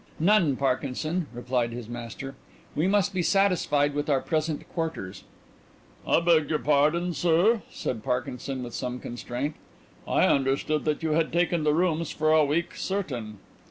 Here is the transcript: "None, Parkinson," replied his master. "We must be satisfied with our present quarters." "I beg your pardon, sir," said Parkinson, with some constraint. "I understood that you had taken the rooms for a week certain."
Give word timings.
"None, 0.19 0.55
Parkinson," 0.55 1.27
replied 1.31 1.71
his 1.73 1.87
master. 1.87 2.33
"We 2.75 2.87
must 2.87 3.13
be 3.13 3.21
satisfied 3.21 3.93
with 3.93 4.09
our 4.09 4.19
present 4.19 4.67
quarters." 4.69 5.25
"I 6.07 6.19
beg 6.21 6.49
your 6.49 6.57
pardon, 6.57 7.13
sir," 7.13 7.61
said 7.69 8.03
Parkinson, 8.03 8.63
with 8.63 8.73
some 8.73 8.99
constraint. 8.99 9.53
"I 10.07 10.25
understood 10.25 10.85
that 10.85 11.03
you 11.03 11.11
had 11.11 11.31
taken 11.31 11.63
the 11.63 11.75
rooms 11.75 12.09
for 12.09 12.31
a 12.33 12.43
week 12.43 12.75
certain." 12.75 13.37